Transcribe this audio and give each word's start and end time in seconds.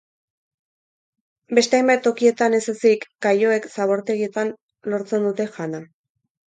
Beste 1.59 1.79
hainbat 1.81 2.01
tokietan 2.09 2.57
ez 2.61 2.63
ezik, 2.75 3.07
kaioek 3.29 3.71
zabortegietan 3.77 4.55
lortzen 4.95 5.31
dute 5.31 5.53
jana. 5.57 5.89